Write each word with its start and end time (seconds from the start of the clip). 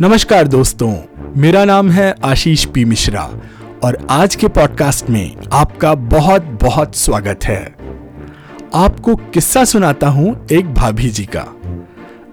नमस्कार 0.00 0.48
दोस्तों 0.48 0.96
मेरा 1.36 1.64
नाम 1.64 1.90
है 1.90 2.14
आशीष 2.24 2.64
पी 2.64 2.84
मिश्रा 2.84 3.30
और 3.84 4.06
आज 4.10 4.34
के 4.34 4.48
पॉडकास्ट 4.48 5.10
में 5.10 5.36
आपका 5.52 5.94
बहुत 5.94 6.42
बहुत 6.42 6.96
स्वागत 6.96 7.40
है। 7.44 7.74
आपको 8.74 9.16
किस्सा 9.16 9.64
सुनाता 9.64 10.08
हूँ 10.08 10.46
एक 10.52 10.74
भाभी 10.74 11.10
जी 11.10 11.28
का। 11.36 11.40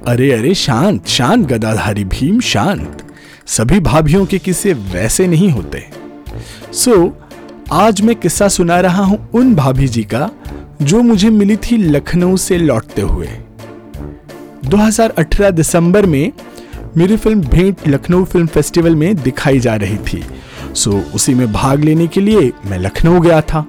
अरे 0.07 0.31
अरे 0.31 0.55
शांत 0.55 1.07
शांत 1.07 1.47
गदाधारी 1.47 2.05
भीम 2.05 2.39
शांत। 2.39 3.13
सभी 3.47 3.79
भाभीियों 3.79 4.25
के 4.25 4.39
किस्से 4.39 4.73
वैसे 4.73 5.27
नहीं 5.27 5.49
होते। 5.49 5.89
सो 6.73 6.91
so, 6.91 7.09
आज 7.71 8.01
मैं 8.01 8.15
किस्सा 8.15 8.47
सुना 8.47 8.79
रहा 8.79 9.03
हूँ 9.03 9.29
उन 9.33 9.55
भाभी 9.55 9.87
जी 9.87 10.03
का 10.03 10.29
जो 10.81 11.01
मुझे 11.01 11.29
मिली 11.29 11.55
थी 11.55 11.77
लखनऊ 11.77 12.37
से 12.37 12.57
लौटते 12.57 13.01
हुए। 13.01 13.29
2018 14.65 15.49
दिसंबर 15.49 16.05
में 16.05 16.31
मेरी 16.97 17.17
फ़िल्म 17.17 17.41
भेंट 17.41 17.87
लखनऊ 17.87 18.23
फ़िल्म 18.25 18.47
फेस्टिवल 18.47 18.95
में 18.95 19.15
दिखाई 19.15 19.59
जा 19.59 19.75
रही 19.75 19.97
थी। 19.97 20.23
सो 20.75 20.91
उसी 21.15 21.33
में 21.33 21.51
भाग 21.53 21.83
लेने 21.83 22.07
के 22.07 22.21
लिए 22.21 22.51
मैं 22.65 22.77
लखनऊ 22.77 23.19
गया 23.19 23.41
था। 23.41 23.65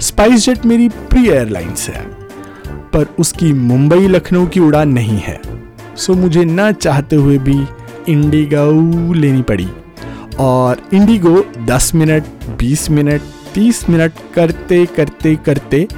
स्पाइस 0.00 0.44
जेट 0.44 0.66
मेरी 0.66 0.88
प्री 0.88 1.28
एयरलाइंस 1.28 1.88
है। 1.88 2.02
पर 2.92 3.14
उसकी 3.18 3.52
मुंबई 3.52 4.08
लखनऊ 4.08 4.46
की 4.46 4.60
उड़ान 4.60 4.88
नहीं 4.88 5.18
है। 5.18 5.40
सो 5.96 6.14
मुझे 6.14 6.44
ना 6.44 6.72
चाहते 6.72 7.16
हुए 7.16 7.38
भी 7.38 7.66
इंडिगो 8.08 9.12
लेनी 9.12 9.42
पड़ी। 9.42 9.68
और 10.38 10.88
इंडिगो 10.94 11.46
10 11.66 11.94
मिनट 11.94 12.24
20 12.58 12.90
मिनट 12.90 13.22
30 13.54 13.88
मिनट 13.90 14.12
करते 14.34 14.86
करते 14.86 15.36
करते 15.36 15.88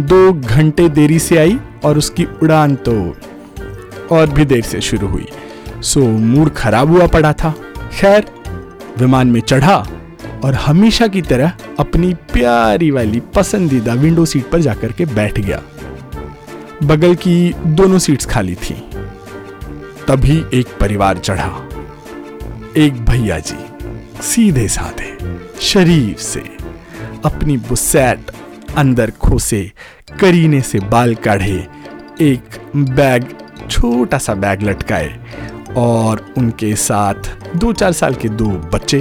दो 0.00 0.32
घंटे 0.32 0.88
देरी 0.88 1.18
से 1.18 1.36
आई 1.36 1.58
और 1.84 1.98
उसकी 1.98 2.24
उड़ान 2.24 2.74
तो 2.88 3.16
और 4.12 4.26
भी 4.26 4.44
देर 4.44 4.62
से 4.62 4.80
शुरू 4.80 5.08
हुई। 5.08 5.26
सो 5.84 6.00
मूड 6.00 6.54
खराब 6.54 6.90
हुआ 6.90 7.06
पड़ा 7.06 7.32
था। 7.32 7.54
खैर, 7.92 8.26
विमान 8.98 9.28
में 9.28 9.40
चढ़ा 9.40 9.76
और 10.44 10.54
हमेशा 10.54 11.06
की 11.06 11.22
तरह 11.22 11.52
अपनी 11.78 12.14
प्यारी 12.14 12.90
वाली 12.90 13.20
पसंदीदा 13.34 13.94
विंडो 13.94 14.24
सीट 14.24 14.50
पर 14.50 14.60
जाकर 14.60 14.92
के 14.92 15.06
बैठ 15.06 15.40
गया। 15.40 15.62
बगल 16.82 17.14
की 17.14 17.54
दोनों 17.66 17.98
सीट्स 17.98 18.26
खाली 18.26 18.54
थी। 18.54 18.74
तभी 20.08 20.44
एक 20.54 20.66
परिवार 20.80 21.18
चढ़ा। 21.18 21.68
एक 22.76 23.04
भैया 23.04 23.38
जी, 23.38 23.58
सीधे 24.22 24.68
साधे, 24.68 25.16
शरीर 25.60 26.16
से, 26.16 26.42
अपनी 27.24 27.56
बुसैट 27.56 28.30
अंदर 28.76 29.10
खोसे, 29.10 29.72
करीने 30.20 30.60
से 30.60 30.78
बाल 30.78 31.14
काढ़े, 31.14 31.66
एक 32.20 32.42
बैग, 32.76 33.24
छोटा 33.70 34.18
सा 34.18 34.34
बैग 34.34 34.62
लटकाए 34.62 35.18
और 35.76 36.24
उनके 36.38 36.74
साथ 36.76 37.30
दो 37.56 37.72
चार 37.72 37.92
साल 37.92 38.14
के 38.14 38.28
दो 38.28 38.48
बच्चे 38.74 39.00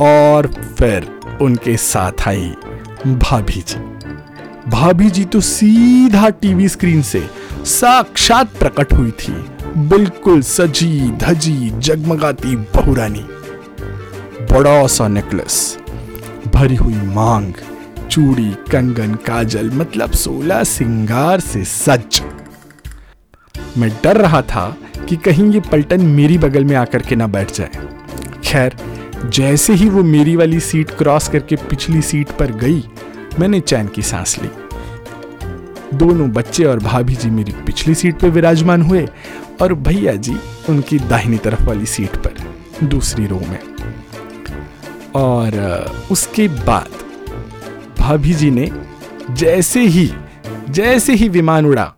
और 0.00 0.46
फिर 0.78 1.08
उनके 1.42 1.76
साथ 1.76 2.26
आई 2.28 2.52
भाभी 3.06 3.62
जी। 3.68 3.80
भाभी 4.70 5.10
जी 5.10 5.24
तो 5.24 5.40
सीधा 5.40 6.28
टीवी 6.30 6.68
स्क्रीन 6.68 7.02
से 7.02 7.22
साक्षात 7.66 8.56
प्रकट 8.58 8.92
हुई 8.92 9.10
थी। 9.20 9.32
बिल्कुल 9.88 10.42
सजी 10.42 11.10
धजी 11.18 11.70
जगमगाती 11.70 12.56
बहुरानी। 12.56 13.26
बड़ा 14.52 14.86
सा 14.86 15.08
नेकलेस 15.08 15.78
भरी 16.54 16.76
हुई 16.76 16.94
मांग, 16.94 17.52
चूड़ी, 18.10 18.50
कंगन, 18.70 19.14
काजल 19.26 19.70
मतलब 19.70 20.12
सोलह 20.12 20.62
सिंगार 20.64 21.40
से 21.40 21.64
सज 21.64 22.20
मैं 23.78 23.90
डर 24.04 24.16
रहा 24.16 24.42
था 24.42 24.64
कि 25.12 25.16
कहीं 25.16 25.52
ये 25.52 25.60
पलटन 25.60 26.00
मेरी 26.00 26.38
बगल 26.38 26.64
में 26.64 26.76
आकर 26.76 27.02
के 27.02 27.16
ना 27.16 27.26
बैठ 27.26 27.52
जाए। 27.52 27.70
खैर, 28.44 28.76
जैसे 29.28 29.72
ही 29.72 29.88
वो 29.88 30.02
मेरी 30.02 30.36
वाली 30.36 30.60
सीट 30.60 30.90
क्रॉस 30.90 31.28
करके 31.28 31.56
पिछली 31.56 32.02
सीट 32.02 32.30
पर 32.30 32.52
गई, 32.52 32.84
मैंने 33.40 33.60
चैन 33.60 33.88
की 33.88 34.02
सांस 34.02 34.38
ली। 34.42 34.50
दोनों 35.94 36.30
बच्चे 36.30 36.64
और 36.64 36.78
भाभी 36.78 37.14
जी 37.14 37.30
मेरी 37.30 37.52
पिछली 37.52 37.94
सीट 37.94 38.18
पर 38.18 38.28
विराजमान 38.28 38.82
हुए 38.82 39.08
और 39.62 39.74
भैया 39.74 40.14
जी 40.14 40.36
उनकी 40.68 40.98
दाहिनी 40.98 41.38
तरफ़ 41.38 41.62
वाली 41.62 41.86
सीट 41.86 42.16
पर, 42.16 42.34
दूसरी 42.86 43.26
रो 43.26 43.42
में। 43.48 43.58
और, 45.14 45.60
उसके 46.10 46.48
बाद 46.48 46.88
भाभी 47.98 48.34
जी 48.34 48.50
ने 48.50 48.70
जैसे 49.30 49.80
ही 49.80 50.10
जैसे 50.70 51.14
ही 51.14 51.28
विमान 51.28 51.66
उड़ा, 51.66 51.94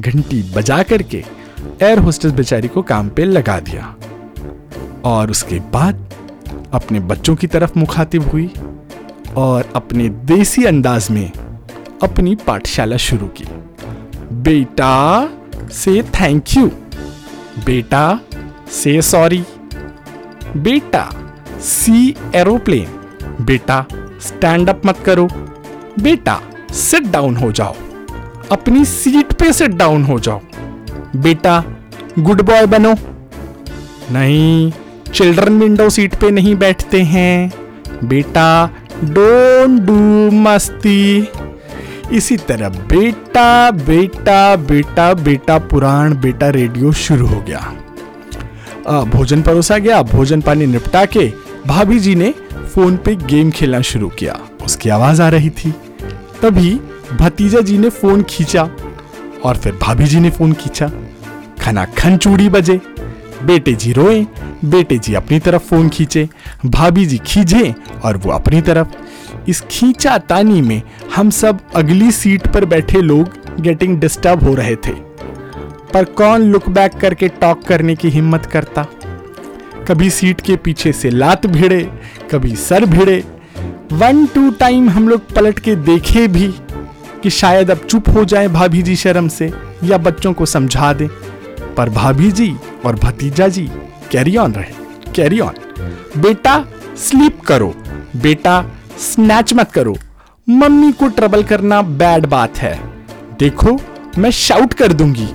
घंटी 0.00 0.52
बजा 0.56 0.82
करके 0.82 1.33
एयर 1.82 1.98
होस्टेस 1.98 2.32
बेचारी 2.32 2.68
को 2.68 2.82
काम 2.82 3.08
पे 3.08 3.24
लगा 3.24 3.60
दिया। 3.60 3.96
और 5.04 5.30
उसके 5.30 5.60
बाद 5.60 6.14
अपने 6.72 7.00
बच्चों 7.00 7.36
की 7.36 7.46
तरफ़ 7.46 7.78
मुखातिब 7.78 8.30
हुई 8.30 8.50
और 9.36 9.72
अपने 9.76 10.08
देसी 10.08 10.64
अंदाज 10.64 11.10
में 11.10 11.32
अपनी 12.02 12.34
पाठशाला 12.34 12.96
शुरू 12.96 13.26
की। 13.26 13.44
बेटा, 14.32 15.28
से 15.72 16.02
थैंक 16.02 16.44
यू 16.56 16.66
बेटा, 17.66 18.20
से 18.70 19.02
सॉरी 19.02 19.44
बेटा, 20.56 21.10
सी 21.60 22.16
एरोप्लेन 22.34 22.86
बेटा 23.44 23.86
स्टैंड 24.20 24.68
अप 24.68 24.82
मत 24.86 24.98
करो। 24.98 25.28
बेटा 26.00 26.40
सिट 26.72 27.02
डाउन 27.02 27.36
हो 27.36 27.52
जाओ। 27.52 27.74
अपनी 28.52 28.84
सीट 28.84 29.32
पे 29.32 29.52
सिट 29.52 29.70
डाउन 29.70 30.02
हो 30.02 30.20
जाओ। 30.20 30.40
बेटा 31.16 31.62
गुड 32.18 32.42
बॉय 32.42 32.66
बनो। 32.66 32.94
नहीं 34.12 34.72
चिल्ड्रन 35.14 35.58
विंडो 35.60 35.88
सीट 35.90 36.14
पे 36.14 36.30
नहीं 36.30 36.54
बैठते 36.54 37.02
हैं। 37.02 37.52
बेटा 38.04 38.70
डोंट 39.04 39.80
डू 39.80 40.30
मस्ती। 40.32 41.28
इसी 42.12 42.36
तरह 42.38 42.68
बेटा 42.68 43.70
बेटा 43.70 44.56
बेटा 44.56 45.12
बेटा 45.14 45.58
पुराण, 45.58 46.14
बेटा 46.14 46.48
रेडियो 46.48 46.92
शुरू 46.92 47.26
हो 47.26 47.40
गया। 47.40 47.72
भोजन 49.04 49.42
परोसा 49.42 49.78
गया, 49.78 50.02
भोजन 50.02 50.40
पानी 50.40 50.66
निपटा 50.66 51.04
के 51.06 51.26
भाभी 51.66 51.98
जी 51.98 52.14
ने 52.14 52.32
फ़ोन 52.74 52.96
पे 52.96 53.14
गेम 53.16 53.50
खेलना 53.50 53.80
शुरू 53.80 54.08
किया। 54.08 54.38
उसकी 54.64 54.88
आवाज़ 54.88 55.22
आ 55.22 55.28
रही 55.28 55.50
थी। 55.50 55.74
तभी 56.42 56.74
भतीजा 57.12 57.60
जी 57.60 57.78
ने 57.78 57.88
फ़ोन 57.90 58.22
खींचा। 58.22 58.68
और 59.44 59.56
फिर 59.56 59.72
भाभी 59.72 60.04
जी 60.04 60.20
ने 60.20 60.30
फ़ोन 60.30 60.52
खींचा। 60.52 60.90
खना 61.60 61.84
खन 61.84 62.16
चूड़ी 62.16 62.48
बजे। 62.48 62.80
बेटे 63.44 63.72
जी 63.72 63.92
रोए, 63.92 64.26
बेटे 64.64 64.98
जी 64.98 65.14
अपनी 65.14 65.38
तरफ़ 65.38 65.62
फ़ोन 65.62 65.88
खींचे। 65.88 66.28
भाभी 66.66 67.06
जी 67.06 67.18
खींचे 67.18 67.74
और 68.04 68.16
वो 68.16 68.32
अपनी 68.32 68.60
तरफ़। 68.60 68.88
इस 69.48 69.60
खींचा 69.60 70.18
तानी 70.18 70.62
में 70.62 70.82
हम 71.16 71.30
सब 71.30 71.58
अगली 71.76 72.10
सीट 72.10 72.46
पर 72.46 72.64
बैठे 72.64 73.00
लोग 73.00 73.30
गेटिंग 73.60 74.00
डिस्टर्ब 74.00 74.44
हो 74.44 74.54
रहे 74.54 74.76
थे। 74.76 74.92
पर 75.92 76.04
कौन 76.04 76.40
लुक 76.40 76.68
बैक 76.68 76.92
करके 76.92 77.28
टॉक 77.28 77.64
करने 77.64 77.94
की 77.94 78.08
हिम्मत 78.08 78.46
करता? 78.46 78.86
कभी 79.88 80.10
सीट 80.10 80.40
के 80.40 80.56
पीछे 80.56 80.92
से 80.92 81.10
लात 81.10 81.46
भिड़े, 81.46 81.90
कभी 82.32 82.56
सर 82.56 82.84
भिड़े। 82.84 83.24
वन 83.92 84.26
टू 84.26 84.50
टाइम 84.50 84.90
हम 84.90 85.08
लोग 85.08 85.34
पलट 85.34 85.58
के 85.58 85.74
देखे 85.74 86.28
भी। 86.28 86.54
कि 87.24 87.30
शायद 87.30 87.70
अब 87.70 87.78
चुप 87.78 88.08
हो 88.08 88.24
जाए 88.24 88.48
भाभी 88.48 88.82
जी 88.82 88.96
शर्म 88.96 89.28
से, 89.28 89.52
या 89.84 89.98
बच्चों 89.98 90.32
को 90.32 90.46
समझा 90.46 90.92
दें। 90.92 91.08
पर 91.74 91.90
भाभी 91.90 92.32
जी 92.32 92.56
और 92.86 92.96
भतीजा 92.96 93.48
जी 93.48 93.70
कैरी 94.10 94.36
ऑन 94.36 94.52
रहे 94.52 94.72
कैरी 95.12 95.40
ऑन 95.40 95.54
बेटा 96.18 96.64
स्लीप 96.96 97.40
करो। 97.40 97.74
बेटा 98.16 98.64
स्नैच 98.98 99.54
मत 99.54 99.72
करो। 99.72 99.96
मम्मी 100.48 100.92
को 100.92 101.08
ट्रबल 101.08 101.42
करना 101.42 101.82
बैड 101.82 102.26
बात 102.26 102.58
है। 102.58 102.80
देखो, 103.38 103.80
मैं 104.18 104.30
शाउट 104.30 104.74
कर 104.74 104.92
दूँगी। 104.92 105.28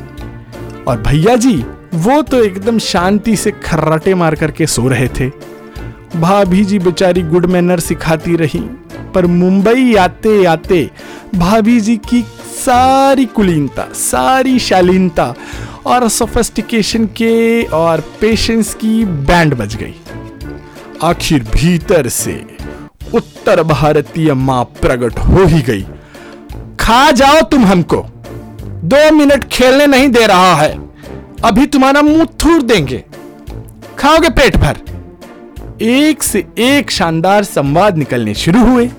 और 0.88 1.02
भैया 1.02 1.36
जी, 1.36 1.66
वो 1.96 2.22
तो 2.22 2.44
एकदम 2.44 2.80
शांति 2.80 3.36
से 3.36 3.52
खर्राटे 3.52 4.16
मार 4.16 4.36
करके 4.36 4.68
सो 4.68 4.88
रहे 4.88 5.08
थे। 5.08 5.32
भाभी 6.16 6.66
जी 6.66 6.80
बेचारी 6.80 7.22
गुड 7.22 7.46
मैनर 7.46 7.80
सिखाती 7.80 8.36
रही। 8.36 8.60
पर 9.16 9.26
मुंबई 9.26 9.96
आते 9.96 10.46
आते 10.46 10.90
भाभी 11.36 11.80
जी 11.80 11.98
की 11.98 12.22
सारी 12.46 13.26
कुलीनता, 13.26 13.84
सारी 13.94 14.60
शालीनता 14.60 15.34
और 15.86 16.08
सोफेस्टिकेशन 16.10 17.06
के 17.06 17.64
और 17.64 18.02
पेशेंस 18.22 18.74
की 18.74 19.06
बैंड 19.06 19.54
बज 19.54 19.76
गई। 19.76 19.96
आखिर 21.04 21.44
भीतर 21.44 22.08
से 22.08 22.46
उत्तर 23.14 23.64
भारतीय 23.64 24.34
माँ 24.34 24.64
प्रकट 24.64 25.20
हो 25.20 25.46
ही 25.46 25.62
गई। 25.62 25.86
खा 26.80 27.12
जाओ 27.12 27.42
तुम 27.42 27.66
हमको। 27.66 28.06
दो 28.84 29.12
मिनट 29.12 29.44
खेलने 29.44 29.88
नहीं 29.88 30.10
दे 30.10 30.28
रहा 30.28 30.56
है। 30.56 30.78
अभी 31.44 31.66
तुम्हारा 31.66 32.02
मुँह 32.02 32.26
थूर 32.26 32.62
देंगे। 32.62 33.04
खाओगे 34.00 34.30
पेट 34.30 34.58
भर। 34.58 34.78
एक 35.82 36.24
से 36.24 36.46
एक 36.58 36.92
शानदार 36.92 37.44
संवाद 37.44 37.98
निकलने 37.98 38.34
शुरू 38.34 38.60
हुए। 38.66 38.90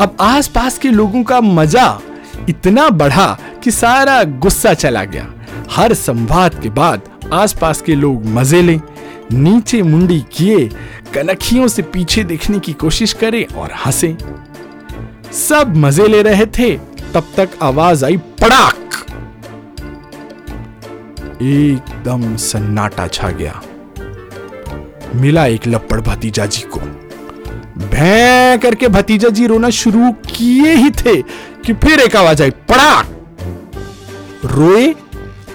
अब 0.00 0.16
आसपास 0.20 0.78
के 0.78 0.90
लोगों 0.90 1.22
का 1.22 1.40
मज़ा 1.40 2.00
इतना 2.48 2.88
बढ़ा 2.90 3.26
कि 3.64 3.70
सारा 3.70 4.22
गुस्सा 4.24 4.74
चला 4.74 5.04
गया। 5.04 5.26
हर 5.70 5.94
संवाद 5.94 6.60
के 6.62 6.70
बाद 6.70 7.08
आसपास 7.32 7.80
के 7.82 7.94
लोग 7.94 8.26
मज़े 8.26 8.62
लें, 8.62 8.80
नीचे 9.32 9.82
मुंडी 9.82 10.20
किए, 10.32 10.68
कनखियों 11.14 11.68
से 11.68 11.82
पीछे 11.82 12.24
देखने 12.24 12.58
की 12.58 12.72
कोशिश 12.72 13.12
करे 13.12 13.42
और 13.56 13.72
हंसे। 13.86 14.16
सब 15.32 15.76
मज़े 15.76 16.08
ले 16.08 16.22
रहे 16.22 16.46
थे, 16.58 16.76
तब 17.14 17.32
तक 17.36 17.58
आवाज़ 17.62 18.04
आई 18.04 18.16
पड़ाक। 18.16 18.76
एकदम 21.42 22.36
सन्नाटा 22.36 23.06
छा 23.06 23.30
गया। 23.30 23.60
मिला 25.18 25.46
एक 25.46 25.66
लपड़ 25.66 26.00
भतीजा 26.00 26.46
जी 26.46 26.62
को। 26.68 26.80
भै 27.80 28.58
करके 28.62 28.88
भतीजा 28.88 29.28
जी 29.28 29.46
रोना 29.46 29.70
शुरू 29.70 30.10
किए 30.26 30.74
ही 30.74 30.90
थे 30.90 31.20
कि 31.62 31.72
फिर 31.74 32.00
एक 32.00 32.16
आवाज़ 32.16 32.42
आई, 32.42 32.50
पड़ा। 32.50 33.00
रोए 34.44 34.86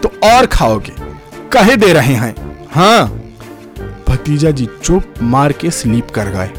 तो 0.03 0.11
और 0.25 0.45
खाओगे, 0.45 0.93
कहे 1.51 1.75
दे 1.75 1.91
रहे 1.93 2.13
हैं। 2.15 2.35
हाँ। 2.71 3.07
भतीजा 4.07 4.51
जी 4.51 4.67
चुप 4.83 5.13
मार 5.21 5.51
के 5.51 5.71
स्लीप 5.71 6.09
कर 6.09 6.29
गए। 6.29 6.51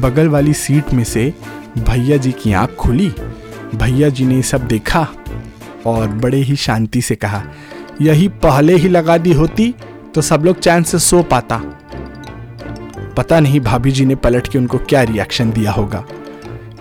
बगल 0.00 0.28
वाली 0.28 0.52
सीट 0.54 0.92
में 0.92 1.04
से 1.04 1.32
भैया 1.78 2.16
जी 2.16 2.32
की 2.32 2.52
आँख 2.52 2.74
खुली। 2.74 3.08
भैया 3.74 4.08
जी 4.08 4.24
ने 4.24 4.42
सब 4.42 4.66
देखा 4.66 5.06
और 5.86 6.08
बड़े 6.08 6.38
ही 6.38 6.56
शांति 6.56 7.02
से 7.02 7.14
कहा, 7.14 7.42
यही 8.00 8.28
पहले 8.28 8.76
ही 8.76 8.88
लगा 8.88 9.16
दी 9.18 9.32
होती 9.32 9.74
तो 10.14 10.22
सब 10.22 10.44
लोग 10.44 10.60
चैन 10.60 10.82
से 10.82 10.98
सो 10.98 11.22
पाता। 11.22 11.60
पता 13.16 13.40
नहीं 13.40 13.60
भाभी 13.60 13.90
जी 13.90 14.04
ने 14.04 14.14
पलट 14.14 14.48
के 14.48 14.58
उनको 14.58 14.78
क्या 14.78 15.02
रिएक्शन 15.02 15.50
दिया 15.50 15.72
होगा। 15.72 16.04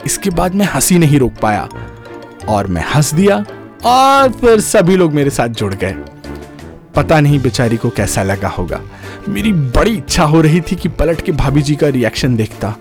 इसके 0.06 0.30
बाद 0.30 0.56
मैं 0.56 0.66
हँसी 0.66 1.00
नहीं 1.00 1.20
रोक 1.20 1.34
पाया 1.34 1.70
और 2.50 2.68
मैं 2.68 2.86
हंस 2.96 3.14
दिया 3.14 3.46
और 3.86 4.32
फिर 4.32 4.60
सभी 4.60 4.96
लोग 4.96 5.14
मेरे 5.14 5.30
साथ 5.30 5.48
जुड़ 5.48 5.74
गए। 5.74 5.96
पता 6.96 7.20
नहीं 7.20 7.40
बेचारी 7.40 7.78
को 7.78 7.90
कैसा 7.90 8.24
लगा 8.24 8.48
होगा। 8.48 8.82
मेरी 9.30 9.54
बड़ी 9.54 9.92
इच्छा 9.92 10.24
हो 10.24 10.42
रही 10.42 10.62
थी 10.62 10.76
कि 10.76 10.90
पलट 10.90 11.22
के 11.22 11.32
भाभी 11.32 11.62
जी 11.62 11.76
का 11.76 11.88
रिएक्शन 11.88 12.36
देखता। 12.36 12.76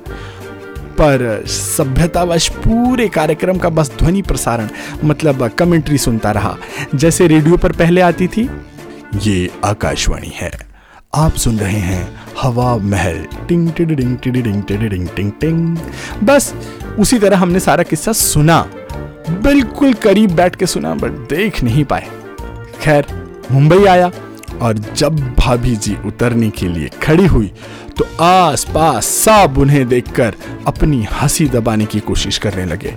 पर 1.00 1.44
सभ्यतावश 1.46 2.48
पूरे 2.48 3.08
कार्यक्रम 3.08 3.58
का 3.58 3.68
बस 3.68 3.92
ध्वनि 3.98 4.22
प्रसारण 4.22 4.68
मतलब 5.04 5.48
कमेंट्री 5.48 5.98
सुनता 5.98 6.30
रहा। 6.30 6.56
जैसे 6.94 7.26
रेडियो 7.26 7.56
पर 7.56 7.72
पहले 7.72 8.00
आती 8.00 8.28
थी, 8.28 8.50
ये 9.22 9.50
आकाशवाणी 9.64 10.32
है। 10.34 10.73
आप 11.14 11.34
सुन 11.34 11.58
रहे 11.58 11.78
हैं 11.78 12.04
हवा 12.40 12.76
महल। 12.76 13.18
टिंग 13.48 13.68
टिडिंग 13.70 14.16
टिडिंग 14.18 14.62
टिडिंग 14.62 15.08
टिंग 15.08 15.30
टिंग 15.40 15.76
बस, 16.24 16.52
उसी 16.98 17.18
तरह 17.18 17.38
हमने 17.38 17.60
सारा 17.60 17.82
किस्सा 17.82 18.12
सुना। 18.12 18.60
बिल्कुल 19.28 19.92
करीब 19.94 20.34
बैठ 20.36 20.56
के 20.56 20.66
सुना, 20.66 20.94
बट 20.94 21.28
देख 21.30 21.62
नहीं 21.64 21.84
पाए। 21.84 22.08
खैर, 22.80 23.06
मुंबई 23.52 23.84
आया 23.84 24.10
और 24.62 24.78
जब 24.78 25.20
भाभी 25.36 25.76
जी 25.76 25.96
उतरने 26.06 26.50
के 26.50 26.68
लिए 26.68 26.90
खड़ी 27.02 27.26
हुई 27.26 27.52
तो 27.98 28.08
आस 28.22 28.64
पास 28.74 29.06
सब 29.06 29.58
उन्हें 29.58 29.86
देखकर 29.88 30.34
अपनी 30.66 31.02
हँसी 31.12 31.48
दबाने 31.48 31.86
की 31.86 32.00
कोशिश 32.02 32.38
करने 32.38 32.64
लगे। 32.64 32.94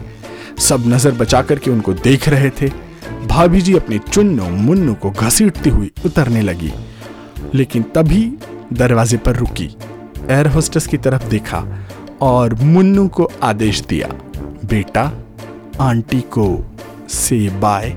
सब 0.60 0.88
नज़र 0.88 1.12
बचा 1.14 1.42
करके 1.44 1.72
उनको 1.72 1.94
देख 1.94 2.30
रहे 2.30 2.50
थे। 2.62 2.72
भाभी 3.28 3.62
जी 3.62 3.76
अपने 3.76 3.98
चुन्नू 4.12 4.50
मुन्नू 4.50 4.94
को 4.94 5.12
घसीटती 5.12 5.70
हुई 5.70 5.92
उतरने 6.06 6.42
लगी। 6.42 6.74
लेकिन 7.56 7.84
तभी 7.96 8.24
दरवाजे 8.74 9.18
पर 9.18 9.36
रुकी 9.36 9.70
एयर 10.30 10.48
होस्टेस 10.48 10.88
की 10.88 10.98
तरफ़ 10.98 11.24
देखा 11.24 11.64
और 12.22 12.54
मुन्नू 12.54 13.08
को 13.08 13.30
आदेश 13.44 13.82
दिया, 13.82 14.08
बेटा, 14.66 15.12
आंटी 15.80 16.22
को 16.22 16.66
से 17.10 17.38
बाय 17.60 17.96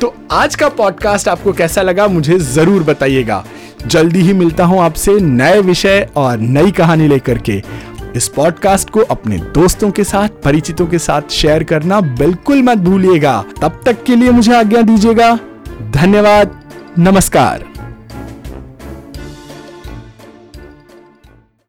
तो 0.00 0.14
आज 0.30 0.54
का 0.54 0.68
पॉडकास्ट 0.68 1.28
आपको 1.28 1.52
कैसा 1.52 1.82
लगा 1.82 2.06
मुझे 2.08 2.38
ज़रूर 2.38 2.82
बताइएगा। 2.82 3.44
जल्दी 3.86 4.20
ही 4.20 4.32
मिलता 4.32 4.64
हूँ 4.64 4.80
आपसे 4.80 5.12
नए 5.20 5.60
विषय 5.60 6.08
और 6.16 6.38
नई 6.38 6.70
कहानी 6.70 7.06
लेकर 7.08 7.38
के। 7.38 7.62
इस 8.16 8.28
पॉडकास्ट 8.28 8.90
को 8.90 9.00
अपने 9.00 9.38
दोस्तों 9.54 9.90
के 9.90 10.04
साथ, 10.04 10.28
परिचितों 10.44 10.86
के 10.86 10.98
साथ 10.98 11.30
शेयर 11.30 11.64
करना 11.64 12.00
बिल्कुल 12.00 12.62
मत 12.62 12.78
भूलिएगा। 12.78 13.44
तब 13.60 13.80
तक 13.86 14.04
के 14.04 14.16
लिए 14.16 14.30
मुझे 14.30 14.54
आज्ञा 14.54 14.82
दीजिएगा। 14.82 15.34
धन्यवाद। 15.92 16.60
नमस्कार। 16.98 17.62